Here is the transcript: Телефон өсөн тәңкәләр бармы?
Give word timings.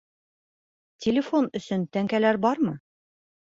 Телефон 1.05 1.49
өсөн 1.61 1.85
тәңкәләр 1.99 2.41
бармы? 2.47 2.75